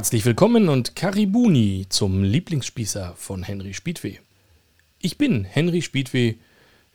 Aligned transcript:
Herzlich 0.00 0.24
willkommen 0.24 0.70
und 0.70 0.96
Karibuni 0.96 1.84
zum 1.90 2.22
Lieblingsspießer 2.22 3.12
von 3.18 3.42
Henry 3.42 3.74
Spiedweh. 3.74 4.16
Ich 4.98 5.18
bin 5.18 5.44
Henry 5.44 5.82
Spiedweh, 5.82 6.36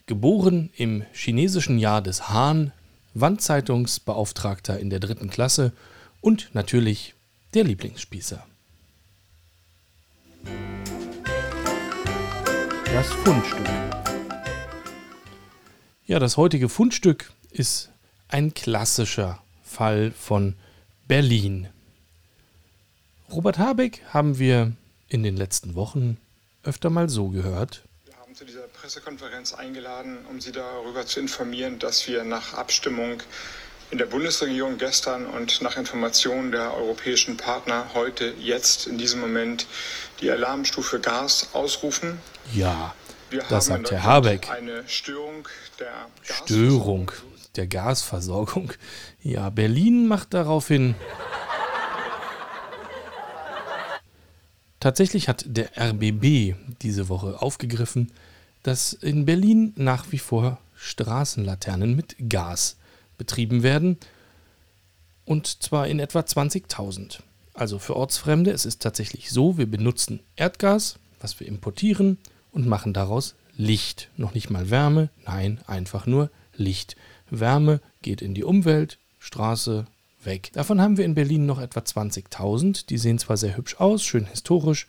geboren 0.07 0.71
im 0.75 1.03
chinesischen 1.13 1.77
Jahr 1.77 2.01
des 2.01 2.29
Hahn, 2.29 2.71
Wandzeitungsbeauftragter 3.13 4.79
in 4.79 4.89
der 4.89 4.99
dritten 4.99 5.29
Klasse 5.29 5.71
und 6.19 6.49
natürlich 6.53 7.13
der 7.53 7.65
Lieblingsspießer. 7.65 8.43
Das 12.85 13.07
Fundstück. 13.23 13.69
Ja, 16.07 16.17
das 16.17 16.37
heutige 16.37 16.69
Fundstück 16.69 17.31
ist 17.51 17.91
ein 18.29 18.55
klassischer 18.55 19.43
Fall 19.63 20.11
von 20.11 20.55
Berlin. 21.07 21.67
Robert 23.31 23.57
Habeck 23.57 24.01
haben 24.13 24.37
wir 24.39 24.73
in 25.07 25.23
den 25.23 25.35
letzten 25.35 25.75
Wochen 25.75 26.17
öfter 26.63 26.89
mal 26.89 27.09
so 27.09 27.29
gehört. 27.29 27.83
Wir 28.05 28.15
haben 28.17 28.35
zu 28.35 28.45
dieser 28.45 28.67
Pressekonferenz 28.67 29.53
eingeladen, 29.53 30.17
um 30.29 30.39
Sie 30.39 30.51
darüber 30.51 31.05
zu 31.05 31.19
informieren, 31.19 31.79
dass 31.79 32.07
wir 32.07 32.23
nach 32.23 32.53
Abstimmung 32.53 33.21
in 33.91 33.97
der 33.97 34.05
Bundesregierung 34.05 34.77
gestern 34.77 35.25
und 35.27 35.61
nach 35.61 35.77
Informationen 35.77 36.51
der 36.51 36.73
europäischen 36.75 37.37
Partner 37.37 37.85
heute, 37.93 38.33
jetzt, 38.39 38.87
in 38.87 38.97
diesem 38.97 39.21
Moment 39.21 39.67
die 40.21 40.31
Alarmstufe 40.31 40.99
Gas 40.99 41.49
ausrufen. 41.53 42.19
Ja, 42.53 42.95
das 43.49 43.67
sagt 43.67 43.91
Herr 43.91 44.03
Habeck. 44.03 44.49
Eine 44.49 44.87
Störung 44.87 45.47
der 45.79 45.93
Störung 46.21 47.11
der 47.55 47.67
Gasversorgung. 47.67 48.73
Ja, 49.21 49.49
Berlin 49.49 50.07
macht 50.07 50.33
daraufhin 50.33 50.95
Tatsächlich 54.85 55.27
hat 55.27 55.45
der 55.47 55.71
RBB 55.75 56.53
diese 56.83 57.09
Woche 57.09 57.41
aufgegriffen, 57.41 58.11
dass 58.61 58.93
in 58.93 59.25
Berlin 59.25 59.73
nach 59.77 60.11
wie 60.11 60.19
vor 60.19 60.59
Straßenlaternen 60.75 61.95
mit 61.95 62.15
Gas 62.29 62.77
betrieben 63.17 63.63
werden. 63.63 63.97
Und 65.25 65.63
zwar 65.63 65.87
in 65.87 65.97
etwa 65.97 66.19
20.000. 66.19 67.21
Also 67.55 67.79
für 67.79 67.95
Ortsfremde, 67.95 68.51
es 68.51 68.67
ist 68.67 68.79
tatsächlich 68.79 69.31
so, 69.31 69.57
wir 69.57 69.65
benutzen 69.65 70.19
Erdgas, 70.35 70.99
was 71.19 71.39
wir 71.39 71.47
importieren, 71.47 72.19
und 72.51 72.67
machen 72.67 72.93
daraus 72.93 73.33
Licht. 73.57 74.11
Noch 74.17 74.35
nicht 74.35 74.51
mal 74.51 74.69
Wärme, 74.69 75.09
nein, 75.25 75.61
einfach 75.65 76.05
nur 76.05 76.29
Licht. 76.53 76.95
Wärme 77.31 77.81
geht 78.03 78.21
in 78.21 78.35
die 78.35 78.43
Umwelt, 78.43 78.99
Straße, 79.17 79.87
weg. 80.25 80.51
Davon 80.53 80.81
haben 80.81 80.97
wir 80.97 81.05
in 81.05 81.15
Berlin 81.15 81.45
noch 81.45 81.59
etwa 81.59 81.79
20.000. 81.79 82.87
Die 82.87 82.97
sehen 82.97 83.19
zwar 83.19 83.37
sehr 83.37 83.57
hübsch 83.57 83.75
aus, 83.79 84.03
schön 84.03 84.25
historisch. 84.25 84.87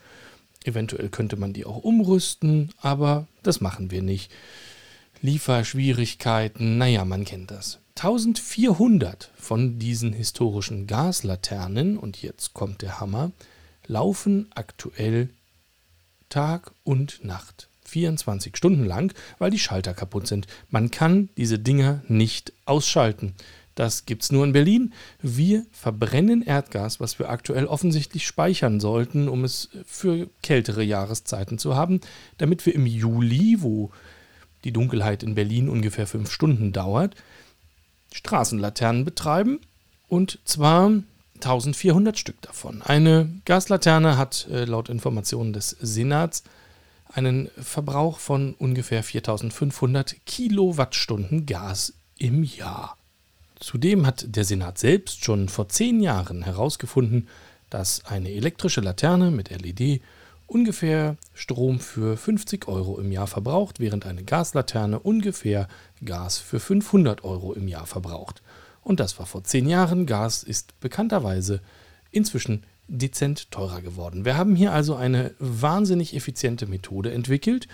Eventuell 0.65 1.09
könnte 1.09 1.37
man 1.37 1.53
die 1.53 1.65
auch 1.65 1.78
umrüsten, 1.78 2.70
aber 2.78 3.27
das 3.43 3.61
machen 3.61 3.91
wir 3.91 4.03
nicht. 4.03 4.33
Lieferschwierigkeiten, 5.23 6.78
naja, 6.78 7.05
man 7.05 7.25
kennt 7.25 7.51
das. 7.51 7.78
1400 7.97 9.31
von 9.37 9.78
diesen 9.78 10.12
historischen 10.12 10.87
Gaslaternen, 10.87 11.97
und 11.97 12.21
jetzt 12.21 12.53
kommt 12.53 12.83
der 12.83 13.00
Hammer, 13.00 13.31
laufen 13.87 14.48
aktuell 14.55 15.31
Tag 16.28 16.72
und 16.84 17.25
Nacht. 17.25 17.69
24 17.84 18.56
Stunden 18.56 18.84
lang, 18.84 19.15
weil 19.38 19.50
die 19.50 19.59
Schalter 19.59 19.94
kaputt 19.94 20.27
sind. 20.27 20.47
Man 20.71 20.91
kann 20.91 21.28
diese 21.37 21.59
Dinger 21.59 22.03
nicht 22.09 22.53
ausschalten. 22.65 23.34
Das 23.76 24.06
gibt 24.06 24.22
es 24.22 24.32
nur 24.32 24.42
in 24.44 24.53
Berlin. 24.53 24.92
Wir 25.20 25.66
verbrennen 25.70 26.42
Erdgas, 26.42 26.98
was 26.98 27.19
wir 27.19 27.28
aktuell 27.28 27.66
offensichtlich 27.66 28.26
speichern 28.26 28.81
sollten, 28.81 29.28
um 29.28 29.44
es 29.44 29.69
für 29.84 30.28
kältere 30.42 30.82
Jahreszeiten 30.82 31.59
zu 31.59 31.76
haben, 31.76 32.00
damit 32.38 32.64
wir 32.64 32.75
im 32.75 32.87
Juli, 32.87 33.59
wo 33.60 33.91
die 34.64 34.72
Dunkelheit 34.72 35.22
in 35.22 35.34
Berlin 35.34 35.69
ungefähr 35.69 36.06
fünf 36.06 36.32
Stunden 36.32 36.72
dauert, 36.72 37.14
Straßenlaternen 38.12 39.04
betreiben. 39.04 39.60
Und 40.08 40.38
zwar 40.44 40.91
1400 41.34 42.19
Stück 42.19 42.41
davon. 42.41 42.81
Eine 42.81 43.28
Gaslaterne 43.44 44.16
hat 44.16 44.48
äh, 44.50 44.64
laut 44.64 44.88
Informationen 44.88 45.53
des 45.53 45.76
Senats 45.81 46.44
einen 47.12 47.50
Verbrauch 47.58 48.20
von 48.20 48.54
ungefähr 48.54 49.03
4500 49.03 50.16
Kilowattstunden 50.25 51.44
Gas 51.44 51.93
im 52.19 52.43
Jahr. 52.43 52.96
Zudem 53.59 54.06
hat 54.06 54.27
der 54.28 54.44
Senat 54.44 54.78
selbst 54.78 55.25
schon 55.25 55.49
vor 55.49 55.69
zehn 55.69 56.00
Jahren 56.00 56.43
herausgefunden, 56.43 57.28
dass 57.71 58.05
eine 58.05 58.31
elektrische 58.31 58.81
Laterne 58.81 59.31
mit 59.31 59.50
LED 59.50 60.03
ungefähr 60.47 61.17
Strom 61.34 61.81
für 61.81 62.17
50 62.17 62.69
Euro 62.69 62.99
im 62.99 63.11
Jahr 63.11 63.27
verbraucht, 63.27 63.81
während 63.81 64.06
eine 64.06 64.22
Gaslaterne 64.22 65.00
ungefähr 65.00 65.69
Gas 66.05 66.39
für 66.39 66.61
500 66.61 67.25
Euro 67.25 67.53
im 67.53 67.67
Jahr 67.67 67.87
verbraucht. 67.87 68.43
Und 68.83 69.00
das 69.00 69.19
war 69.19 69.27
vor 69.27 69.43
zehn 69.43 69.69
Jahren. 69.69 70.06
Gas 70.06 70.43
ist 70.44 70.78
bekannterweise 70.81 71.61
inzwischen 72.12 72.62
dezent 72.88 73.50
teurer 73.50 73.83
geworden. 73.83 74.25
Wir 74.25 74.37
haben 74.37 74.55
hier 74.55 74.73
also 74.73 74.94
eine 74.94 75.34
wahnsinnig 75.41 76.15
effiziente 76.15 76.67
Methode 76.67 77.12
entwickelt, 77.12 77.67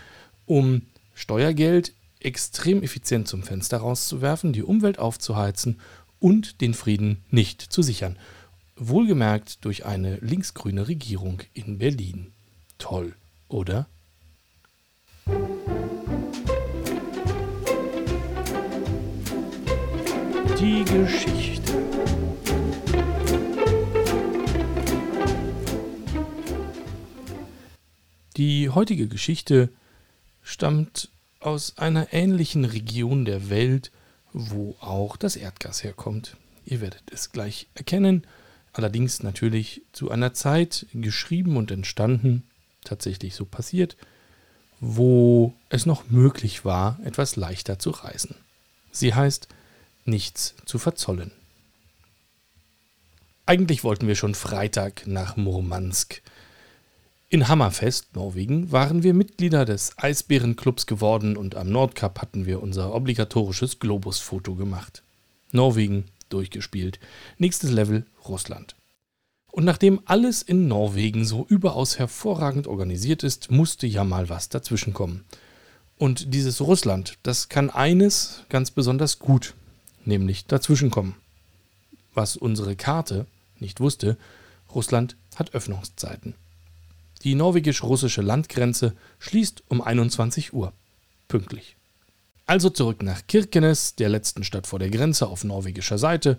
um 0.47 0.83
Steuergeld 1.15 1.93
extrem 2.25 2.83
effizient 2.83 3.29
zum 3.29 3.43
Fenster 3.43 3.79
rauszuwerfen, 3.79 4.53
die 4.53 4.63
Umwelt 4.63 4.99
aufzuheizen 4.99 5.81
und 6.19 6.61
den 6.61 6.75
Frieden 6.75 7.25
nicht 7.31 7.61
zu 7.61 7.83
sichern. 7.83 8.19
Wohlgemerkt 8.77 9.65
durch 9.65 9.85
eine 9.85 10.17
linksgrüne 10.17 10.89
Regierung 10.89 11.41
in 11.53 11.79
Berlin. 11.79 12.33
Toll, 12.79 13.15
oder? 13.49 13.87
Die 20.59 20.85
Geschichte. 20.85 21.73
Die 28.37 28.71
heutige 28.71 29.09
Geschichte 29.09 29.69
stammt 30.43 31.12
aus 31.43 31.79
einer 31.79 32.13
ähnlichen 32.13 32.65
Region 32.65 33.25
der 33.25 33.51
Welt, 33.51 33.91
wo 34.33 34.77
auch 34.81 35.17
das 35.17 35.37
Erdgas 35.37 35.83
herkommt. 35.85 36.37
Ihr 36.65 36.81
werdet 36.81 37.03
es 37.11 37.33
gleich 37.33 37.69
erkennen, 37.75 38.27
allerdings 38.73 39.23
natürlich 39.23 39.83
zu 39.93 40.11
einer 40.11 40.33
Zeit 40.35 40.87
geschrieben 40.95 41.57
und 41.57 41.71
entstanden, 41.71 42.45
tatsächlich 42.85 43.35
so 43.35 43.45
passiert, 43.45 43.97
wo 44.81 45.55
es 45.69 45.87
noch 45.87 46.11
möglich 46.11 46.65
war, 46.65 46.99
etwas 47.05 47.37
leichter 47.37 47.79
zu 47.79 47.91
reisen. 47.91 48.37
Sie 48.91 49.15
heißt 49.15 49.49
nichts 50.05 50.55
zu 50.65 50.79
verzollen. 50.79 51.31
Eigentlich 53.47 53.85
wollten 53.85 54.09
wir 54.09 54.15
schon 54.15 54.35
Freitag 54.35 55.07
nach 55.07 55.37
Murmansk. 55.37 56.23
In 57.33 57.49
Hammerfest, 57.49 58.15
Norwegen, 58.15 58.73
waren 58.73 59.03
wir 59.03 59.15
Mitglieder 59.15 59.65
des 59.65 59.97
Eisbärenclubs 59.97 60.87
geworden 60.87 61.39
und 61.39 61.55
am 61.55 61.71
Nordkap 61.71 62.21
hatten 62.21 62.45
wir 62.45 62.63
unser 62.63 62.95
obligatorisches 62.95 63.79
Globusfoto 63.79 64.55
gemacht. 64.55 65.03
Norwegen 65.51 66.05
durchgespielt. 66.29 67.01
Nächstes 67.39 67.71
Level 67.71 68.05
Russland. 68.29 68.77
Und 69.51 69.65
nachdem 69.65 70.03
alles 70.05 70.43
in 70.43 70.69
Norwegen 70.69 71.25
so 71.25 71.47
überaus 71.49 71.99
hervorragend 71.99 72.67
organisiert 72.67 73.23
ist, 73.23 73.51
musste 73.51 73.87
ja 73.87 74.05
mal 74.05 74.29
was 74.29 74.51
dazwischenkommen. 74.51 75.25
Und 75.97 76.35
dieses 76.35 76.61
Russland, 76.61 77.17
das 77.23 77.49
kann 77.49 77.71
eines 77.71 78.45
ganz 78.51 78.71
besonders 78.71 79.21
gut, 79.21 79.55
nämlich 80.05 80.45
dazwischenkommen. 80.45 81.15
Was 82.13 82.37
unsere 82.37 82.77
Karte 82.77 83.25
nicht 83.59 83.81
wusste, 83.81 84.19
Russland 84.75 85.17
hat 85.35 85.55
Öffnungszeiten. 85.55 86.35
Die 87.25 87.35
norwegisch-russische 87.35 88.23
Landgrenze 88.23 88.95
schließt 89.21 89.63
um 89.69 89.81
21 89.81 90.53
Uhr. 90.53 90.73
Pünktlich. 91.29 91.77
Also 92.47 92.69
zurück 92.69 93.03
nach 93.03 93.27
Kirkenes, 93.29 93.95
der 93.95 94.09
letzten 94.09 94.43
Stadt 94.43 94.67
vor 94.67 94.79
der 94.79 94.91
Grenze 94.91 95.29
auf 95.29 95.45
norwegischer 95.45 95.99
Seite, 95.99 96.39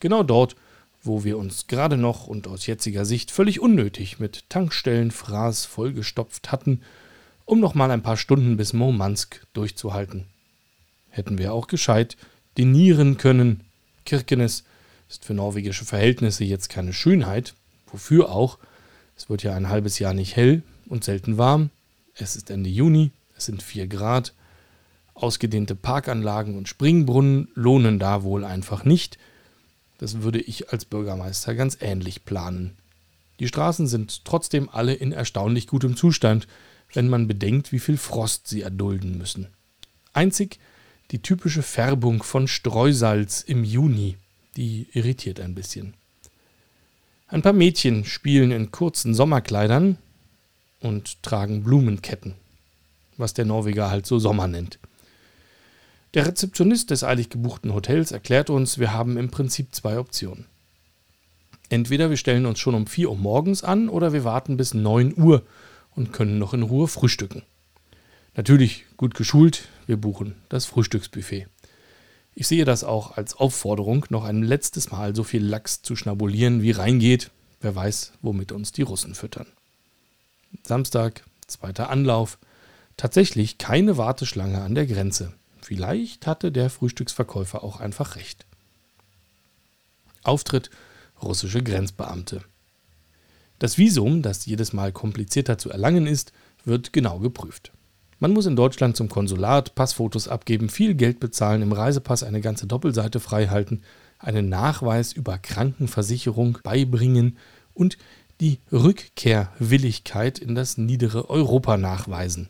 genau 0.00 0.22
dort, 0.22 0.54
wo 1.02 1.24
wir 1.24 1.38
uns 1.38 1.66
gerade 1.66 1.96
noch 1.96 2.26
und 2.26 2.46
aus 2.46 2.66
jetziger 2.66 3.04
Sicht 3.04 3.30
völlig 3.30 3.60
unnötig 3.60 4.18
mit 4.18 4.44
Tankstellenfraß 4.50 5.64
vollgestopft 5.64 6.52
hatten, 6.52 6.82
um 7.46 7.60
noch 7.60 7.74
mal 7.74 7.90
ein 7.90 8.02
paar 8.02 8.18
Stunden 8.18 8.58
bis 8.58 8.74
Murmansk 8.74 9.46
durchzuhalten. 9.54 10.26
Hätten 11.08 11.38
wir 11.38 11.54
auch 11.54 11.66
gescheit 11.66 12.18
denieren 12.58 13.16
können. 13.16 13.64
Kirkenes 14.04 14.64
ist 15.08 15.24
für 15.24 15.34
norwegische 15.34 15.86
Verhältnisse 15.86 16.44
jetzt 16.44 16.68
keine 16.68 16.92
Schönheit, 16.92 17.54
wofür 17.90 18.30
auch, 18.30 18.58
es 19.18 19.28
wird 19.28 19.42
ja 19.42 19.54
ein 19.54 19.68
halbes 19.68 19.98
Jahr 19.98 20.14
nicht 20.14 20.36
hell 20.36 20.62
und 20.86 21.04
selten 21.04 21.36
warm. 21.36 21.70
Es 22.14 22.36
ist 22.36 22.50
Ende 22.50 22.70
Juni, 22.70 23.10
es 23.36 23.46
sind 23.46 23.62
4 23.62 23.88
Grad. 23.88 24.32
Ausgedehnte 25.12 25.74
Parkanlagen 25.74 26.56
und 26.56 26.68
Springbrunnen 26.68 27.48
lohnen 27.54 27.98
da 27.98 28.22
wohl 28.22 28.44
einfach 28.44 28.84
nicht. 28.84 29.18
Das 29.98 30.22
würde 30.22 30.40
ich 30.40 30.70
als 30.70 30.84
Bürgermeister 30.84 31.56
ganz 31.56 31.76
ähnlich 31.80 32.24
planen. 32.24 32.76
Die 33.40 33.48
Straßen 33.48 33.88
sind 33.88 34.24
trotzdem 34.24 34.68
alle 34.68 34.94
in 34.94 35.10
erstaunlich 35.10 35.66
gutem 35.66 35.96
Zustand, 35.96 36.46
wenn 36.92 37.08
man 37.08 37.26
bedenkt, 37.26 37.72
wie 37.72 37.80
viel 37.80 37.96
Frost 37.96 38.46
sie 38.46 38.62
erdulden 38.62 39.18
müssen. 39.18 39.48
Einzig 40.12 40.60
die 41.10 41.22
typische 41.22 41.62
Färbung 41.62 42.22
von 42.22 42.46
Streusalz 42.46 43.40
im 43.40 43.64
Juni, 43.64 44.16
die 44.56 44.86
irritiert 44.92 45.40
ein 45.40 45.56
bisschen. 45.56 45.94
Ein 47.30 47.42
paar 47.42 47.52
Mädchen 47.52 48.06
spielen 48.06 48.50
in 48.50 48.70
kurzen 48.70 49.12
Sommerkleidern 49.12 49.98
und 50.80 51.22
tragen 51.22 51.62
Blumenketten, 51.62 52.34
was 53.18 53.34
der 53.34 53.44
Norweger 53.44 53.90
halt 53.90 54.06
so 54.06 54.18
Sommer 54.18 54.48
nennt. 54.48 54.78
Der 56.14 56.26
Rezeptionist 56.26 56.88
des 56.88 57.04
eilig 57.04 57.28
gebuchten 57.28 57.74
Hotels 57.74 58.12
erklärt 58.12 58.48
uns, 58.48 58.78
wir 58.78 58.94
haben 58.94 59.18
im 59.18 59.30
Prinzip 59.30 59.74
zwei 59.74 59.98
Optionen. 59.98 60.46
Entweder 61.68 62.08
wir 62.08 62.16
stellen 62.16 62.46
uns 62.46 62.60
schon 62.60 62.74
um 62.74 62.86
4 62.86 63.10
Uhr 63.10 63.16
morgens 63.16 63.62
an 63.62 63.90
oder 63.90 64.14
wir 64.14 64.24
warten 64.24 64.56
bis 64.56 64.72
9 64.72 65.14
Uhr 65.18 65.42
und 65.94 66.14
können 66.14 66.38
noch 66.38 66.54
in 66.54 66.62
Ruhe 66.62 66.88
frühstücken. 66.88 67.42
Natürlich 68.36 68.86
gut 68.96 69.14
geschult, 69.14 69.68
wir 69.86 69.98
buchen 69.98 70.34
das 70.48 70.64
Frühstücksbuffet. 70.64 71.46
Ich 72.40 72.46
sehe 72.46 72.64
das 72.64 72.84
auch 72.84 73.16
als 73.16 73.34
Aufforderung, 73.34 74.06
noch 74.10 74.22
ein 74.22 74.44
letztes 74.44 74.92
Mal 74.92 75.16
so 75.16 75.24
viel 75.24 75.44
Lachs 75.44 75.82
zu 75.82 75.96
schnabulieren, 75.96 76.62
wie 76.62 76.70
reingeht. 76.70 77.32
Wer 77.60 77.74
weiß, 77.74 78.12
womit 78.22 78.52
uns 78.52 78.70
die 78.70 78.82
Russen 78.82 79.16
füttern. 79.16 79.48
Samstag, 80.62 81.24
zweiter 81.48 81.90
Anlauf. 81.90 82.38
Tatsächlich 82.96 83.58
keine 83.58 83.96
Warteschlange 83.96 84.60
an 84.60 84.76
der 84.76 84.86
Grenze. 84.86 85.34
Vielleicht 85.60 86.28
hatte 86.28 86.52
der 86.52 86.70
Frühstücksverkäufer 86.70 87.64
auch 87.64 87.80
einfach 87.80 88.14
recht. 88.14 88.46
Auftritt 90.22 90.70
russische 91.20 91.64
Grenzbeamte. 91.64 92.44
Das 93.58 93.78
Visum, 93.78 94.22
das 94.22 94.46
jedes 94.46 94.72
Mal 94.72 94.92
komplizierter 94.92 95.58
zu 95.58 95.70
erlangen 95.70 96.06
ist, 96.06 96.32
wird 96.64 96.92
genau 96.92 97.18
geprüft. 97.18 97.72
Man 98.20 98.32
muss 98.32 98.46
in 98.46 98.56
Deutschland 98.56 98.96
zum 98.96 99.08
Konsulat 99.08 99.76
Passfotos 99.76 100.26
abgeben, 100.26 100.68
viel 100.68 100.94
Geld 100.94 101.20
bezahlen, 101.20 101.62
im 101.62 101.72
Reisepass 101.72 102.24
eine 102.24 102.40
ganze 102.40 102.66
Doppelseite 102.66 103.20
freihalten, 103.20 103.82
einen 104.18 104.48
Nachweis 104.48 105.12
über 105.12 105.38
Krankenversicherung 105.38 106.58
beibringen 106.64 107.36
und 107.74 107.96
die 108.40 108.58
Rückkehrwilligkeit 108.72 110.40
in 110.40 110.56
das 110.56 110.78
niedere 110.78 111.30
Europa 111.30 111.76
nachweisen. 111.76 112.48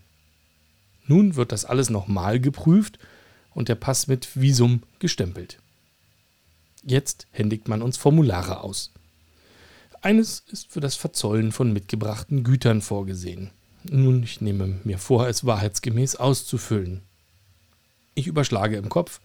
Nun 1.06 1.36
wird 1.36 1.52
das 1.52 1.66
alles 1.66 1.90
nochmal 1.90 2.40
geprüft 2.40 2.98
und 3.54 3.68
der 3.68 3.74
Pass 3.74 4.06
mit 4.06 4.40
Visum 4.40 4.82
gestempelt. 4.98 5.58
Jetzt 6.82 7.26
händigt 7.30 7.68
man 7.68 7.82
uns 7.82 7.96
Formulare 7.98 8.60
aus. 8.60 8.92
Eines 10.00 10.44
ist 10.50 10.70
für 10.70 10.80
das 10.80 10.94
Verzollen 10.94 11.52
von 11.52 11.72
mitgebrachten 11.72 12.44
Gütern 12.44 12.80
vorgesehen. 12.80 13.50
Nun, 13.84 14.22
ich 14.22 14.40
nehme 14.40 14.80
mir 14.84 14.98
vor, 14.98 15.28
es 15.28 15.46
wahrheitsgemäß 15.46 16.16
auszufüllen. 16.16 17.02
Ich 18.14 18.26
überschlage 18.26 18.76
im 18.76 18.88
Kopf. 18.88 19.20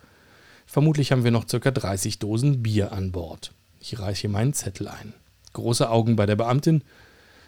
Vermutlich 0.65 1.11
haben 1.11 1.23
wir 1.23 1.31
noch 1.31 1.47
ca. 1.47 1.71
30 1.71 2.19
Dosen 2.19 2.63
Bier 2.63 2.91
an 2.91 3.11
Bord. 3.11 3.51
Ich 3.79 3.99
reiche 3.99 4.29
meinen 4.29 4.53
Zettel 4.53 4.87
ein. 4.87 5.13
Große 5.53 5.89
Augen 5.89 6.15
bei 6.15 6.25
der 6.25 6.35
Beamtin. 6.35 6.83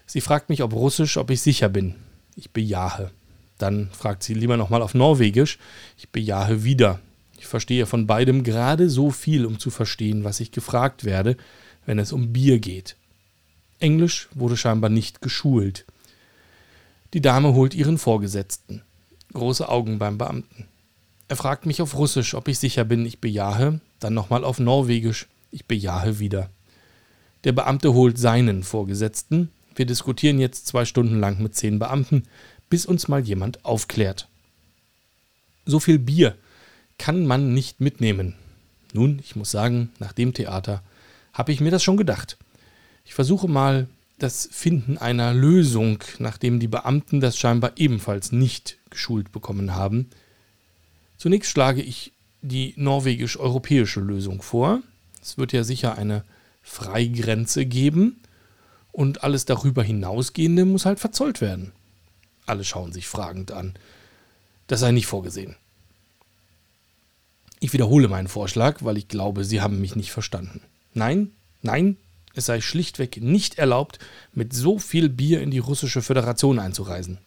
Sie 0.06 0.22
fragt 0.22 0.50
mich, 0.50 0.62
ob 0.64 0.74
Russisch, 0.74 1.18
ob 1.18 1.30
ich 1.30 1.42
sicher 1.42 1.70
bin. 1.70 1.96
Ich 2.36 2.52
bejahe. 2.52 3.12
Dann 3.58 3.90
fragt 3.92 4.24
sie 4.24 4.34
lieber 4.34 4.58
nochmal 4.58 4.82
auf 4.82 4.94
Norwegisch. 4.94 5.60
Ich 5.98 6.10
bejahe 6.10 6.64
wieder. 6.64 7.00
Ich 7.38 7.48
verstehe 7.48 7.86
von 7.86 8.08
beidem 8.08 8.44
gerade 8.44 8.90
so 8.90 9.12
viel, 9.12 9.46
um 9.46 9.60
zu 9.60 9.70
verstehen, 9.70 10.24
was 10.24 10.40
ich 10.40 10.52
gefragt 10.52 11.06
werde, 11.06 11.38
wenn 11.86 12.00
es 12.00 12.12
um 12.12 12.34
Bier 12.34 12.60
geht. 12.60 12.96
Englisch 13.80 14.30
wurde 14.34 14.58
scheinbar 14.58 14.90
nicht 14.90 15.22
geschult. 15.22 15.86
Die 17.16 17.22
Dame 17.22 17.54
holt 17.54 17.74
ihren 17.74 17.98
Vorgesetzten. 17.98 18.82
Große 19.32 19.70
Augen 19.70 20.00
beim 20.00 20.18
Beamten. 20.18 20.66
Er 21.30 21.38
fragt 21.38 21.66
mich 21.66 21.82
auf 21.82 21.96
Russisch, 21.96 22.34
ob 22.34 22.50
ich 22.50 22.60
sicher 22.60 22.84
bin, 22.84 23.06
ich 23.06 23.22
bejahe, 23.22 23.80
dann 24.02 24.14
nochmal 24.14 24.44
auf 24.44 24.60
Norwegisch, 24.60 25.28
ich 25.50 25.64
bejahe 25.64 26.20
wieder. 26.20 26.50
Der 27.46 27.54
Beamte 27.54 27.94
holt 27.94 28.18
seinen 28.18 28.64
Vorgesetzten. 28.64 29.50
Wir 29.76 29.86
diskutieren 29.86 30.40
jetzt 30.40 30.68
zwei 30.68 30.84
Stunden 30.84 31.22
lang 31.22 31.42
mit 31.42 31.56
zehn 31.56 31.80
Beamten, 31.80 32.24
bis 32.70 32.86
uns 32.86 33.08
mal 33.08 33.22
jemand 33.22 33.64
aufklärt. 33.64 34.28
So 35.66 35.80
viel 35.80 36.00
Bier 36.00 36.36
kann 36.98 37.26
man 37.26 37.54
nicht 37.54 37.80
mitnehmen. 37.80 38.36
Nun, 38.92 39.20
ich 39.24 39.38
muss 39.38 39.52
sagen, 39.52 39.90
nach 40.00 40.12
dem 40.12 40.34
Theater 40.34 40.84
habe 41.32 41.54
ich 41.54 41.62
mir 41.62 41.72
das 41.72 41.82
schon 41.82 41.96
gedacht. 41.96 42.36
Ich 43.06 43.14
versuche 43.14 43.48
mal 43.48 43.88
das 44.18 44.48
Finden 44.52 44.98
einer 44.98 45.34
Lösung, 45.34 46.00
nachdem 46.20 46.60
die 46.60 46.68
Beamten 46.68 47.20
das 47.20 47.38
scheinbar 47.38 47.74
ebenfalls 47.76 48.32
nicht 48.32 48.78
geschult 48.90 49.32
bekommen 49.32 49.76
haben. 49.76 50.10
Zunächst 51.18 51.52
schlage 51.52 51.82
ich 51.82 52.14
die 52.42 52.74
norwegisch-europäische 52.78 54.00
Lösung 54.00 54.42
vor. 54.42 54.82
Es 55.22 55.38
wird 55.38 55.52
ja 55.52 55.64
sicher 55.64 55.98
eine 55.98 56.24
Freigrenze 56.62 57.66
geben 57.66 58.22
und 58.92 59.24
alles 59.24 59.46
darüber 59.46 59.84
hinausgehende 59.84 60.66
muss 60.66 60.86
halt 60.86 61.00
verzollt 61.00 61.42
werden. 61.42 61.74
Alle 62.46 62.64
schauen 62.64 62.94
sich 62.94 63.08
fragend 63.08 63.52
an. 63.52 63.74
Das 64.68 64.80
sei 64.80 64.92
nicht 64.92 65.08
vorgesehen. 65.08 65.56
Ich 67.60 67.74
wiederhole 67.74 68.08
meinen 68.08 68.28
Vorschlag, 68.28 68.84
weil 68.84 68.98
ich 68.98 69.08
glaube, 69.08 69.44
Sie 69.44 69.62
haben 69.62 69.82
mich 69.82 69.96
nicht 69.96 70.12
verstanden. 70.12 70.62
Nein, 70.94 71.32
nein, 71.62 71.98
es 72.36 72.46
sei 72.46 72.62
schlichtweg 72.62 73.22
nicht 73.22 73.58
erlaubt, 73.58 74.00
mit 74.34 74.54
so 74.54 74.78
viel 74.78 75.10
Bier 75.10 75.42
in 75.42 75.52
die 75.52 75.60
russische 75.60 76.02
Föderation 76.02 76.60
einzureisen. 76.60 77.18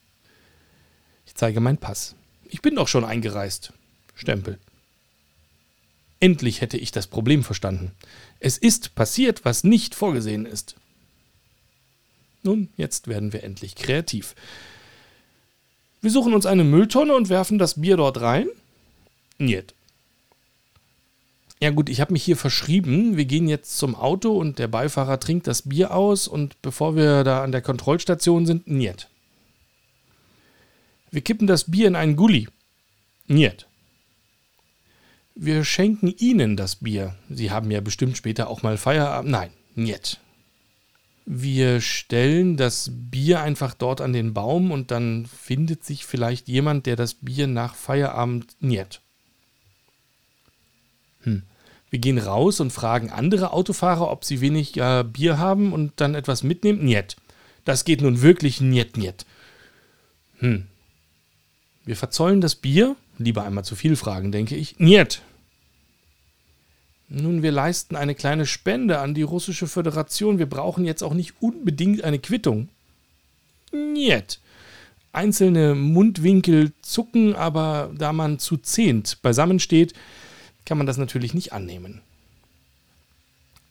Ich 1.26 1.34
zeige 1.34 1.60
meinen 1.60 1.78
Pass. 1.78 2.14
Ich 2.44 2.62
bin 2.62 2.76
doch 2.76 2.88
schon 2.88 3.04
eingereist. 3.04 3.72
Stempel. 4.14 4.58
Endlich 6.20 6.60
hätte 6.60 6.76
ich 6.76 6.90
das 6.90 7.06
Problem 7.06 7.44
verstanden. 7.44 7.92
Es 8.40 8.58
ist 8.58 8.94
passiert, 8.94 9.44
was 9.44 9.64
nicht 9.64 9.94
vorgesehen 9.94 10.46
ist. 10.46 10.74
Nun, 12.42 12.68
jetzt 12.76 13.08
werden 13.08 13.32
wir 13.32 13.44
endlich 13.44 13.74
kreativ. 13.76 14.34
Wir 16.00 16.10
suchen 16.10 16.34
uns 16.34 16.46
eine 16.46 16.64
Mülltonne 16.64 17.14
und 17.14 17.28
werfen 17.28 17.58
das 17.58 17.80
Bier 17.80 17.96
dort 17.96 18.20
rein? 18.20 18.48
Niet. 19.38 19.74
Ja 21.60 21.70
gut, 21.70 21.88
ich 21.88 22.00
habe 22.00 22.12
mich 22.12 22.22
hier 22.22 22.36
verschrieben. 22.36 23.16
Wir 23.16 23.24
gehen 23.24 23.48
jetzt 23.48 23.78
zum 23.78 23.96
Auto 23.96 24.32
und 24.36 24.58
der 24.58 24.68
Beifahrer 24.68 25.18
trinkt 25.18 25.46
das 25.46 25.62
Bier 25.62 25.92
aus 25.92 26.28
und 26.28 26.60
bevor 26.62 26.94
wir 26.94 27.24
da 27.24 27.42
an 27.42 27.52
der 27.52 27.62
Kontrollstation 27.62 28.46
sind, 28.46 28.68
niet. 28.68 29.08
Wir 31.10 31.22
kippen 31.22 31.46
das 31.46 31.70
Bier 31.70 31.88
in 31.88 31.96
einen 31.96 32.16
Gully. 32.16 32.48
Niet. 33.26 33.66
Wir 35.34 35.64
schenken 35.64 36.14
Ihnen 36.18 36.56
das 36.56 36.76
Bier. 36.76 37.14
Sie 37.30 37.50
haben 37.50 37.70
ja 37.70 37.80
bestimmt 37.80 38.16
später 38.16 38.48
auch 38.48 38.62
mal 38.62 38.76
Feierabend. 38.76 39.30
Nein, 39.30 39.50
niet. 39.74 40.18
Wir 41.24 41.80
stellen 41.80 42.56
das 42.56 42.90
Bier 42.92 43.42
einfach 43.42 43.74
dort 43.74 44.00
an 44.00 44.12
den 44.12 44.32
Baum 44.32 44.70
und 44.70 44.90
dann 44.90 45.26
findet 45.26 45.84
sich 45.84 46.06
vielleicht 46.06 46.48
jemand, 46.48 46.86
der 46.86 46.96
das 46.96 47.14
Bier 47.14 47.46
nach 47.46 47.74
Feierabend 47.74 48.56
niet. 48.60 49.00
Wir 51.90 51.98
gehen 51.98 52.18
raus 52.18 52.60
und 52.60 52.72
fragen 52.72 53.10
andere 53.10 53.52
Autofahrer, 53.52 54.10
ob 54.10 54.24
sie 54.24 54.40
wenig 54.40 54.76
äh, 54.76 55.04
Bier 55.04 55.38
haben 55.38 55.72
und 55.72 55.92
dann 55.96 56.14
etwas 56.14 56.42
mitnehmen. 56.42 56.84
Niet. 56.84 57.16
Das 57.64 57.84
geht 57.84 58.00
nun 58.00 58.22
wirklich 58.22 58.60
niet, 58.60 58.96
niet. 58.96 59.24
Hm. 60.38 60.66
Wir 61.84 61.96
verzollen 61.96 62.40
das 62.40 62.54
Bier. 62.54 62.96
Lieber 63.18 63.44
einmal 63.44 63.64
zu 63.64 63.74
viel 63.74 63.96
fragen, 63.96 64.30
denke 64.30 64.54
ich. 64.54 64.78
Niet. 64.78 65.22
Nun, 67.08 67.42
wir 67.42 67.52
leisten 67.52 67.96
eine 67.96 68.14
kleine 68.14 68.44
Spende 68.44 68.98
an 68.98 69.14
die 69.14 69.22
russische 69.22 69.66
Föderation. 69.66 70.38
Wir 70.38 70.46
brauchen 70.46 70.84
jetzt 70.84 71.02
auch 71.02 71.14
nicht 71.14 71.34
unbedingt 71.40 72.04
eine 72.04 72.18
Quittung. 72.18 72.68
Niet. 73.72 74.40
Einzelne 75.12 75.74
Mundwinkel 75.74 76.72
zucken, 76.82 77.34
aber 77.34 77.90
da 77.96 78.12
man 78.12 78.38
zu 78.38 78.58
zehnt 78.58 79.22
beisammensteht, 79.22 79.94
kann 80.68 80.78
man 80.78 80.86
das 80.86 80.98
natürlich 80.98 81.32
nicht 81.32 81.52
annehmen. 81.54 82.02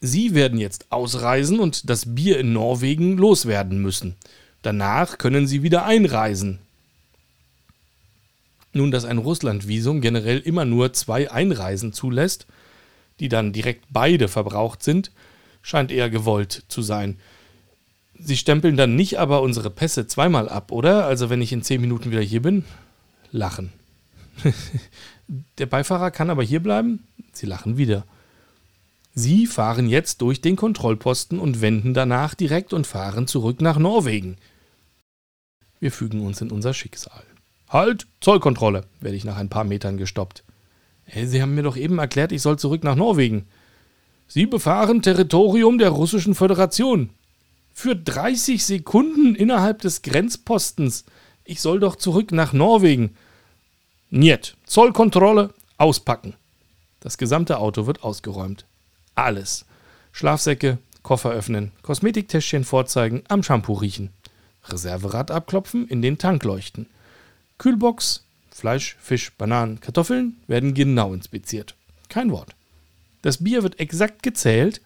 Sie 0.02 0.34
werden 0.34 0.60
jetzt 0.60 0.92
ausreisen 0.92 1.60
und 1.60 1.90
das 1.90 2.16
Bier 2.16 2.40
in 2.40 2.54
Norwegen 2.54 3.18
loswerden 3.18 3.82
müssen. 3.82 4.16
Danach 4.64 5.20
können 5.20 5.48
Sie 5.48 5.62
wieder 5.62 5.86
einreisen. 5.86 6.60
Nun, 8.74 8.90
dass 8.90 9.06
ein 9.06 9.20
Russlandvisum 9.20 10.02
generell 10.02 10.40
immer 10.40 10.66
nur 10.66 10.92
zwei 10.94 11.32
Einreisen 11.32 11.94
zulässt, 11.94 12.48
die 13.20 13.30
dann 13.30 13.54
direkt 13.54 13.86
beide 13.90 14.28
verbraucht 14.28 14.84
sind, 14.84 15.12
scheint 15.62 15.92
eher 15.92 16.10
gewollt 16.10 16.64
zu 16.68 16.82
sein. 16.82 17.18
Sie 18.20 18.38
stempeln 18.38 18.76
dann 18.76 18.96
nicht 18.96 19.20
aber 19.20 19.44
unsere 19.44 19.70
Pässe 19.70 20.08
zweimal 20.08 20.50
ab, 20.50 20.72
oder? 20.72 21.06
Also 21.06 21.30
wenn 21.30 21.42
ich 21.42 21.54
in 21.54 21.62
zehn 21.62 21.80
Minuten 21.80 22.10
wieder 22.10 22.22
hier 22.22 22.42
bin? 22.42 22.66
Lachen. 23.32 23.77
Der 25.58 25.66
Beifahrer 25.66 26.12
kann 26.12 26.30
aber 26.30 26.44
hier 26.44 26.62
bleiben? 26.62 27.04
Sie 27.34 27.46
lachen 27.46 27.78
wieder. 27.78 28.06
Sie 29.14 29.48
fahren 29.48 29.90
jetzt 29.90 30.22
durch 30.22 30.42
den 30.42 30.56
Kontrollposten 30.56 31.40
und 31.40 31.60
wenden 31.62 31.94
danach 31.94 32.36
direkt 32.36 32.72
und 32.72 32.86
fahren 32.86 33.28
zurück 33.28 33.62
nach 33.62 33.80
Norwegen. 33.80 34.38
Wir 35.80 35.92
fügen 35.92 36.22
uns 36.22 36.42
in 36.42 36.52
unser 36.52 36.74
Schicksal. 36.74 37.24
Halt, 37.70 38.08
Zollkontrolle, 38.22 38.86
werde 39.00 39.18
ich 39.18 39.26
nach 39.26 39.38
ein 39.38 39.50
paar 39.50 39.64
Metern 39.64 39.98
gestoppt. 39.98 40.44
Hey, 41.04 41.26
Sie 41.26 41.42
haben 41.42 41.56
mir 41.56 41.64
doch 41.64 41.78
eben 41.78 41.98
erklärt, 42.00 42.32
ich 42.32 42.42
soll 42.42 42.60
zurück 42.60 42.84
nach 42.84 42.96
Norwegen. 42.96 43.48
Sie 44.28 44.46
befahren 44.46 45.02
Territorium 45.02 45.78
der 45.78 45.90
Russischen 45.90 46.36
Föderation. 46.36 47.10
Für 47.74 47.96
30 47.96 48.66
Sekunden 48.66 49.36
innerhalb 49.36 49.82
des 49.82 50.02
Grenzpostens. 50.02 51.06
Ich 51.44 51.62
soll 51.62 51.80
doch 51.80 51.96
zurück 51.96 52.32
nach 52.32 52.54
Norwegen. 52.54 53.16
Niet. 54.10 54.56
Zollkontrolle, 54.66 55.54
auspacken. 55.78 56.34
Das 57.02 57.18
gesamte 57.18 57.58
Auto 57.58 57.88
wird 57.88 58.04
ausgeräumt. 58.04 58.66
Alles. 59.16 59.66
Schlafsäcke, 60.12 60.78
Koffer 61.04 61.32
öffnen, 61.32 61.72
Kosmetiktäschchen 61.82 62.64
vorzeigen, 62.64 63.24
am 63.28 63.44
Shampoo 63.44 63.74
riechen. 63.74 64.12
Reserverad 64.66 65.32
abklopfen, 65.32 65.88
in 65.88 66.02
den 66.02 66.18
Tank 66.18 66.44
leuchten. 66.44 66.88
Kühlbox, 67.58 68.24
Fleisch, 68.50 68.96
Fisch, 69.00 69.32
Bananen, 69.38 69.80
Kartoffeln 69.80 70.38
werden 70.48 70.74
genau 70.74 71.14
inspiziert. 71.14 71.76
Kein 72.10 72.32
Wort. 72.32 72.56
Das 73.22 73.44
Bier 73.44 73.64
wird 73.64 73.80
exakt 73.80 74.24
gezählt 74.24 74.82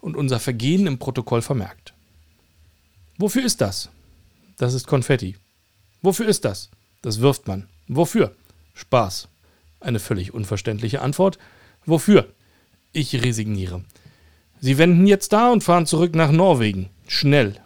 und 0.00 0.16
unser 0.16 0.40
Vergehen 0.40 0.86
im 0.86 0.98
Protokoll 0.98 1.40
vermerkt. 1.40 1.94
Wofür 3.16 3.44
ist 3.44 3.60
das? 3.60 3.90
Das 4.56 4.74
ist 4.74 4.86
Konfetti. 4.86 5.36
Wofür 6.02 6.26
ist 6.26 6.44
das? 6.44 6.70
Das 7.00 7.20
wirft 7.20 7.46
man. 7.46 7.68
Wofür? 7.88 8.34
Spaß. 8.74 9.28
Eine 9.80 9.98
völlig 9.98 10.32
unverständliche 10.32 11.02
Antwort. 11.02 11.38
Wofür? 11.84 12.28
Ich 12.92 13.22
resigniere. 13.22 13.84
Sie 14.60 14.78
wenden 14.78 15.06
jetzt 15.06 15.32
da 15.32 15.50
und 15.50 15.62
fahren 15.62 15.86
zurück 15.86 16.14
nach 16.14 16.30
Norwegen. 16.30 16.88
Schnell. 17.06 17.60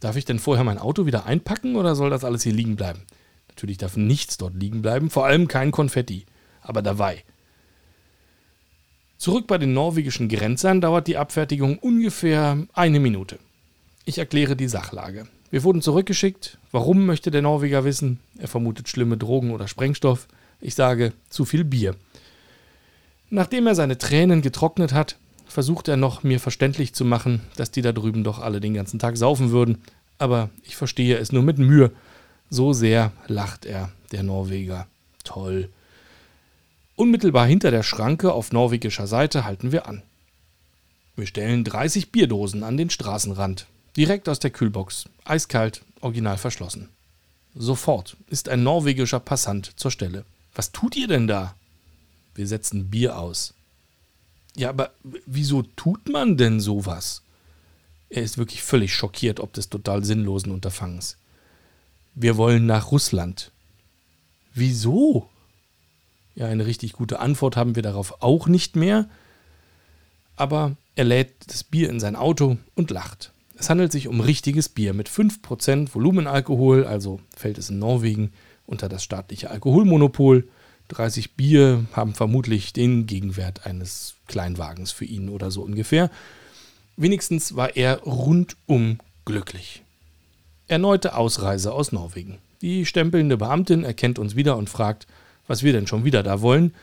Darf 0.00 0.16
ich 0.16 0.26
denn 0.26 0.38
vorher 0.38 0.64
mein 0.64 0.78
Auto 0.78 1.06
wieder 1.06 1.24
einpacken 1.24 1.76
oder 1.76 1.94
soll 1.94 2.10
das 2.10 2.24
alles 2.24 2.42
hier 2.42 2.52
liegen 2.52 2.76
bleiben? 2.76 3.00
Natürlich 3.48 3.78
darf 3.78 3.96
nichts 3.96 4.36
dort 4.36 4.54
liegen 4.54 4.82
bleiben, 4.82 5.08
vor 5.08 5.24
allem 5.24 5.48
kein 5.48 5.70
Konfetti. 5.70 6.26
Aber 6.60 6.82
dabei. 6.82 7.24
Zurück 9.16 9.46
bei 9.46 9.56
den 9.56 9.72
norwegischen 9.72 10.28
Grenzern 10.28 10.80
dauert 10.80 11.06
die 11.06 11.16
Abfertigung 11.16 11.78
ungefähr 11.78 12.66
eine 12.74 13.00
Minute. 13.00 13.38
Ich 14.04 14.18
erkläre 14.18 14.56
die 14.56 14.68
Sachlage. 14.68 15.26
Wir 15.54 15.62
wurden 15.62 15.82
zurückgeschickt. 15.82 16.58
Warum 16.72 17.06
möchte 17.06 17.30
der 17.30 17.40
Norweger 17.40 17.84
wissen? 17.84 18.18
Er 18.38 18.48
vermutet 18.48 18.88
schlimme 18.88 19.16
Drogen 19.16 19.52
oder 19.52 19.68
Sprengstoff. 19.68 20.26
Ich 20.60 20.74
sage, 20.74 21.12
zu 21.28 21.44
viel 21.44 21.62
Bier. 21.62 21.94
Nachdem 23.30 23.68
er 23.68 23.76
seine 23.76 23.96
Tränen 23.96 24.42
getrocknet 24.42 24.92
hat, 24.92 25.16
versucht 25.46 25.86
er 25.86 25.96
noch, 25.96 26.24
mir 26.24 26.40
verständlich 26.40 26.92
zu 26.92 27.04
machen, 27.04 27.40
dass 27.54 27.70
die 27.70 27.82
da 27.82 27.92
drüben 27.92 28.24
doch 28.24 28.40
alle 28.40 28.58
den 28.58 28.74
ganzen 28.74 28.98
Tag 28.98 29.16
saufen 29.16 29.52
würden. 29.52 29.78
Aber 30.18 30.50
ich 30.64 30.74
verstehe 30.74 31.18
es 31.18 31.30
nur 31.30 31.44
mit 31.44 31.58
Mühe. 31.58 31.92
So 32.50 32.72
sehr 32.72 33.12
lacht 33.28 33.64
er, 33.64 33.92
der 34.10 34.24
Norweger. 34.24 34.88
Toll. 35.22 35.68
Unmittelbar 36.96 37.46
hinter 37.46 37.70
der 37.70 37.84
Schranke 37.84 38.32
auf 38.32 38.50
norwegischer 38.50 39.06
Seite 39.06 39.44
halten 39.44 39.70
wir 39.70 39.86
an. 39.86 40.02
Wir 41.14 41.28
stellen 41.28 41.62
30 41.62 42.10
Bierdosen 42.10 42.64
an 42.64 42.76
den 42.76 42.90
Straßenrand, 42.90 43.68
direkt 43.96 44.28
aus 44.28 44.38
der 44.38 44.50
Kühlbox, 44.50 45.08
eiskalt, 45.24 45.82
original 46.00 46.38
verschlossen. 46.38 46.88
Sofort 47.54 48.16
ist 48.28 48.48
ein 48.48 48.62
norwegischer 48.62 49.20
Passant 49.20 49.72
zur 49.76 49.90
Stelle. 49.90 50.24
Was 50.54 50.72
tut 50.72 50.96
ihr 50.96 51.08
denn 51.08 51.26
da? 51.26 51.54
Wir 52.34 52.46
setzen 52.46 52.90
Bier 52.90 53.18
aus. 53.18 53.54
Ja, 54.56 54.68
aber 54.68 54.92
wieso 55.26 55.62
tut 55.62 56.08
man 56.08 56.36
denn 56.36 56.60
sowas? 56.60 57.22
Er 58.10 58.22
ist 58.22 58.38
wirklich 58.38 58.62
völlig 58.62 58.94
schockiert 58.94 59.40
ob 59.40 59.52
des 59.52 59.68
total 59.68 60.04
sinnlosen 60.04 60.52
Unterfangens. 60.52 61.16
Wir 62.14 62.36
wollen 62.36 62.66
nach 62.66 62.92
Russland. 62.92 63.50
Wieso? 64.54 65.28
Ja, 66.36 66.46
eine 66.46 66.66
richtig 66.66 66.92
gute 66.92 67.18
Antwort 67.18 67.56
haben 67.56 67.74
wir 67.74 67.82
darauf 67.82 68.22
auch 68.22 68.46
nicht 68.46 68.76
mehr. 68.76 69.08
Aber 70.36 70.76
er 70.94 71.04
lädt 71.04 71.32
das 71.46 71.64
Bier 71.64 71.88
in 71.90 72.00
sein 72.00 72.16
Auto 72.16 72.56
und 72.74 72.90
lacht. 72.90 73.32
Es 73.56 73.70
handelt 73.70 73.92
sich 73.92 74.08
um 74.08 74.20
richtiges 74.20 74.68
Bier 74.68 74.94
mit 74.94 75.08
5% 75.08 75.94
Volumenalkohol, 75.94 76.84
also 76.84 77.20
fällt 77.36 77.58
es 77.58 77.70
in 77.70 77.78
Norwegen 77.78 78.32
unter 78.66 78.88
das 78.88 79.04
staatliche 79.04 79.50
Alkoholmonopol. 79.50 80.48
30 80.88 81.34
Bier 81.34 81.84
haben 81.92 82.14
vermutlich 82.14 82.72
den 82.72 83.06
Gegenwert 83.06 83.66
eines 83.66 84.16
Kleinwagens 84.26 84.92
für 84.92 85.04
ihn 85.04 85.28
oder 85.28 85.50
so 85.50 85.62
ungefähr. 85.62 86.10
Wenigstens 86.96 87.56
war 87.56 87.76
er 87.76 88.02
rundum 88.02 88.98
glücklich. 89.24 89.82
Erneute 90.66 91.16
Ausreise 91.16 91.72
aus 91.72 91.92
Norwegen. 91.92 92.38
Die 92.60 92.86
stempelnde 92.86 93.36
Beamtin 93.36 93.84
erkennt 93.84 94.18
uns 94.18 94.36
wieder 94.36 94.56
und 94.56 94.70
fragt, 94.70 95.06
was 95.46 95.62
wir 95.62 95.72
denn 95.72 95.86
schon 95.86 96.04
wieder 96.04 96.22
da 96.22 96.40
wollen. 96.40 96.74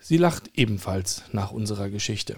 Sie 0.00 0.16
lacht 0.16 0.50
ebenfalls 0.54 1.22
nach 1.32 1.50
unserer 1.50 1.88
Geschichte. 1.88 2.36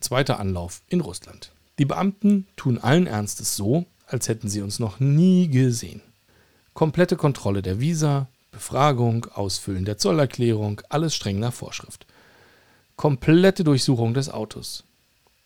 Zweiter 0.00 0.40
Anlauf 0.40 0.82
in 0.88 1.00
Russland. 1.00 1.52
Die 1.82 1.86
Beamten 1.86 2.46
tun 2.54 2.78
allen 2.78 3.08
Ernstes 3.08 3.56
so, 3.56 3.86
als 4.06 4.28
hätten 4.28 4.48
sie 4.48 4.62
uns 4.62 4.78
noch 4.78 5.00
nie 5.00 5.48
gesehen. 5.48 6.00
Komplette 6.74 7.16
Kontrolle 7.16 7.60
der 7.60 7.80
Visa, 7.80 8.28
Befragung, 8.52 9.24
Ausfüllen 9.34 9.84
der 9.84 9.98
Zollerklärung, 9.98 10.80
alles 10.90 11.12
streng 11.12 11.40
nach 11.40 11.52
Vorschrift. 11.52 12.06
Komplette 12.94 13.64
Durchsuchung 13.64 14.14
des 14.14 14.28
Autos. 14.28 14.84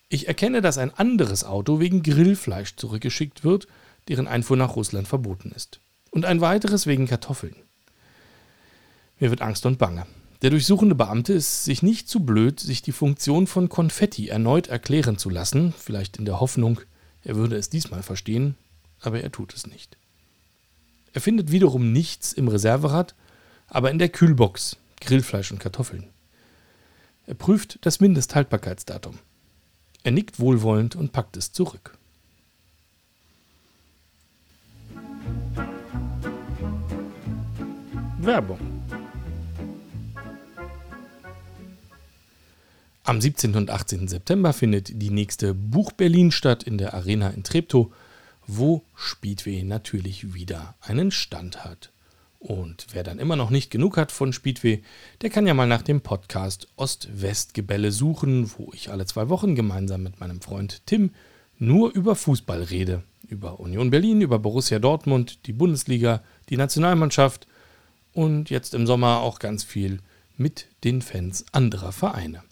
Ich 0.09 0.27
erkenne, 0.27 0.61
dass 0.61 0.77
ein 0.77 0.93
anderes 0.93 1.43
Auto 1.43 1.79
wegen 1.79 2.03
Grillfleisch 2.03 2.75
zurückgeschickt 2.75 3.43
wird, 3.43 3.67
deren 4.07 4.27
Einfuhr 4.27 4.57
nach 4.57 4.75
Russland 4.75 5.07
verboten 5.07 5.51
ist. 5.55 5.79
Und 6.11 6.25
ein 6.25 6.39
weiteres 6.39 6.85
wegen 6.85 7.07
Kartoffeln. 7.07 7.55
Mir 9.19 9.31
wird 9.31 9.41
Angst 9.41 9.65
und 9.65 9.79
Bange. 9.79 10.05
Der 10.43 10.51
durchsuchende 10.51 10.93
Beamte 10.93 11.33
ist 11.33 11.63
sich 11.63 11.81
nicht 11.81 12.07
zu 12.07 12.19
blöd, 12.19 12.59
sich 12.59 12.83
die 12.83 12.91
Funktion 12.91 13.47
von 13.47 13.69
Konfetti 13.69 14.27
erneut 14.27 14.67
erklären 14.67 15.17
zu 15.17 15.31
lassen, 15.31 15.73
vielleicht 15.75 16.17
in 16.17 16.25
der 16.25 16.39
Hoffnung, 16.39 16.79
er 17.23 17.35
würde 17.35 17.55
es 17.55 17.69
diesmal 17.69 18.03
verstehen, 18.03 18.55
aber 19.01 19.21
er 19.21 19.31
tut 19.31 19.55
es 19.55 19.65
nicht. 19.65 19.97
Er 21.13 21.21
findet 21.21 21.51
wiederum 21.51 21.91
nichts 21.91 22.33
im 22.33 22.47
Reserverad, 22.47 23.15
aber 23.67 23.89
in 23.89 23.97
der 23.97 24.09
Kühlbox 24.09 24.77
Grillfleisch 25.01 25.51
und 25.51 25.59
Kartoffeln. 25.59 26.07
Er 27.25 27.33
prüft 27.33 27.79
das 27.81 27.99
Mindesthaltbarkeitsdatum. 27.99 29.17
Er 30.03 30.11
nickt 30.11 30.39
wohlwollend 30.39 30.95
und 30.95 31.11
packt 31.11 31.35
es 31.37 31.51
zurück. 31.51 31.97
Werbung 38.19 38.76
Am 43.07 43.21
17. 43.21 43.55
und 43.55 43.69
18. 43.69 44.09
September 44.09 44.51
findet 44.51 45.01
die 45.01 45.11
nächste 45.11 45.53
Buch 45.53 45.93
Berlin 45.93 46.29
statt 46.29 46.63
in 46.63 46.77
der 46.77 46.93
Arena 46.93 47.29
in 47.29 47.41
Treptow, 47.41 47.89
wo 48.47 48.83
Speedway 48.97 49.63
natürlich 49.63 50.33
wieder 50.33 50.75
einen 50.81 51.11
Stand 51.11 51.63
hat. 51.63 51.89
Und 52.37 52.87
wer 52.91 53.03
dann 53.03 53.19
immer 53.19 53.37
noch 53.37 53.49
nicht 53.49 53.71
genug 53.71 53.95
hat 53.95 54.11
von 54.11 54.33
Speedway, 54.33 54.83
der 55.21 55.29
kann 55.29 55.47
ja 55.47 55.53
mal 55.53 55.67
nach 55.67 55.83
dem 55.83 56.01
Podcast 56.01 56.67
Ost-West-Gebälle 56.75 57.93
suchen, 57.93 58.51
wo 58.57 58.71
ich 58.73 58.91
alle 58.91 59.05
zwei 59.05 59.29
Wochen 59.29 59.55
gemeinsam 59.55 60.03
mit 60.03 60.19
meinem 60.19 60.41
Freund 60.41 60.85
Tim 60.85 61.11
nur 61.57 61.93
über 61.93 62.13
Fußball 62.13 62.61
rede. 62.61 63.03
Über 63.29 63.61
Union 63.61 63.89
Berlin, 63.89 64.19
über 64.19 64.37
Borussia 64.37 64.79
Dortmund, 64.79 65.45
die 65.45 65.53
Bundesliga, 65.53 66.23
die 66.49 66.57
Nationalmannschaft 66.57 67.47
und 68.11 68.49
jetzt 68.49 68.73
im 68.73 68.85
Sommer 68.85 69.21
auch 69.21 69.39
ganz 69.39 69.63
viel 69.63 69.99
mit 70.35 70.67
den 70.83 71.01
Fans 71.01 71.45
anderer 71.53 71.93
Vereine. 71.93 72.43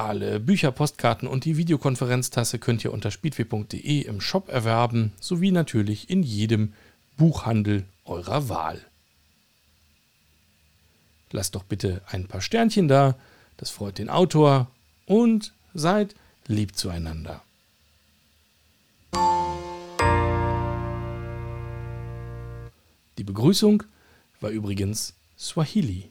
Alle 0.00 0.40
Bücher, 0.40 0.72
Postkarten 0.72 1.28
und 1.28 1.44
die 1.44 1.58
Videokonferenztasse 1.58 2.58
könnt 2.58 2.82
ihr 2.84 2.92
unter 2.92 3.10
speedway.de 3.10 4.00
im 4.00 4.22
Shop 4.22 4.48
erwerben, 4.48 5.12
sowie 5.20 5.50
natürlich 5.50 6.08
in 6.08 6.22
jedem 6.22 6.72
Buchhandel 7.18 7.84
eurer 8.06 8.48
Wahl. 8.48 8.80
Lasst 11.32 11.54
doch 11.54 11.64
bitte 11.64 12.00
ein 12.06 12.28
paar 12.28 12.40
Sternchen 12.40 12.88
da, 12.88 13.14
das 13.58 13.68
freut 13.68 13.98
den 13.98 14.08
Autor 14.08 14.70
und 15.04 15.52
seid 15.74 16.14
lieb 16.46 16.76
zueinander. 16.76 17.42
Die 23.18 23.24
Begrüßung 23.24 23.82
war 24.40 24.48
übrigens 24.48 25.12
Swahili. 25.38 26.10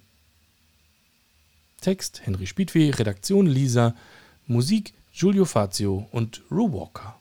Text 1.79 2.21
Henry 2.25 2.45
Spiedweh, 2.45 2.91
Redaktion 2.91 3.45
Lisa, 3.47 3.95
Musik 4.47 4.93
Giulio 5.13 5.45
Fazio 5.45 6.07
und 6.11 6.41
Ru 6.49 6.71
Walker. 6.71 7.19